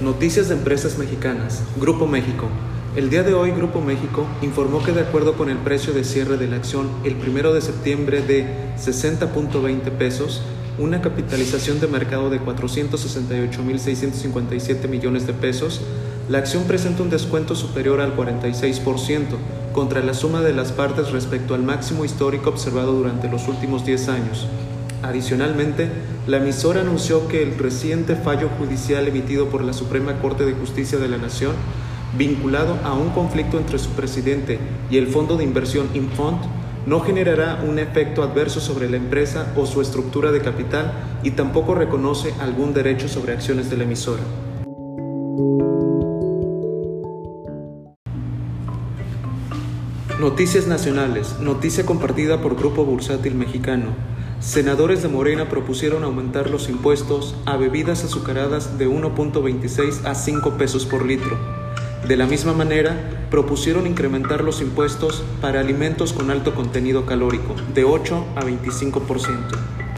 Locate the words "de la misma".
62.06-62.52